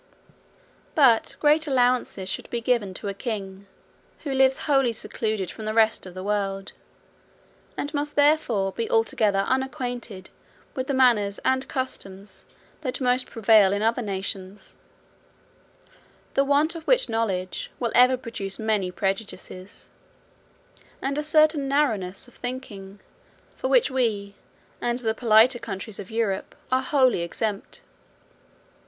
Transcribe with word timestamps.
But 0.95 1.35
great 1.39 1.67
allowances 1.67 2.27
should 2.27 2.49
be 2.49 2.59
given 2.59 2.95
to 2.95 3.07
a 3.07 3.13
king, 3.13 3.67
who 4.23 4.33
lives 4.33 4.61
wholly 4.65 4.93
secluded 4.93 5.51
from 5.51 5.65
the 5.65 5.75
rest 5.75 6.07
of 6.07 6.15
the 6.15 6.23
world, 6.23 6.71
and 7.77 7.93
must 7.93 8.15
therefore 8.15 8.71
be 8.71 8.89
altogether 8.89 9.45
unacquainted 9.47 10.31
with 10.73 10.87
the 10.87 10.95
manners 10.95 11.37
and 11.45 11.67
customs 11.67 12.45
that 12.81 12.99
most 12.99 13.29
prevail 13.29 13.71
in 13.73 13.83
other 13.83 14.01
nations: 14.01 14.75
the 16.33 16.43
want 16.43 16.73
of 16.73 16.87
which 16.87 17.07
knowledge 17.07 17.69
will 17.79 17.91
ever 17.93 18.17
produce 18.17 18.57
many 18.57 18.89
prejudices, 18.89 19.91
and 20.99 21.19
a 21.19 21.23
certain 21.23 21.67
narrowness 21.67 22.27
of 22.27 22.33
thinking, 22.33 22.99
from 23.55 23.69
which 23.69 23.91
we, 23.91 24.33
and 24.81 24.97
the 24.97 25.13
politer 25.13 25.59
countries 25.59 25.99
of 25.99 26.09
Europe, 26.09 26.55
are 26.71 26.81
wholly 26.81 27.21
exempted. 27.21 27.81